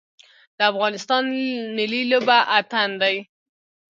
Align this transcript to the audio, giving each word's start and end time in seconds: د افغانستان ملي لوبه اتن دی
د 0.57 0.59
افغانستان 0.71 1.23
ملي 1.75 2.01
لوبه 2.11 2.37
اتن 2.57 2.89
دی 3.01 3.15